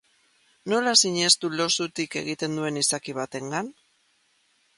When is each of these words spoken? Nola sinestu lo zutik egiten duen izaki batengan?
Nola 0.71 0.93
sinestu 1.01 1.51
lo 1.59 1.67
zutik 1.75 2.17
egiten 2.23 2.59
duen 2.61 2.83
izaki 2.85 3.17
batengan? 3.21 3.71